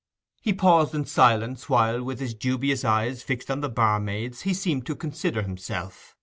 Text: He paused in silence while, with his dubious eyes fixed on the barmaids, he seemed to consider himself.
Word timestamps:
He 0.41 0.51
paused 0.51 0.95
in 0.95 1.05
silence 1.05 1.69
while, 1.69 2.01
with 2.03 2.19
his 2.19 2.33
dubious 2.33 2.83
eyes 2.83 3.21
fixed 3.21 3.51
on 3.51 3.61
the 3.61 3.69
barmaids, 3.69 4.41
he 4.41 4.53
seemed 4.55 4.87
to 4.87 4.95
consider 4.95 5.43
himself. 5.43 6.15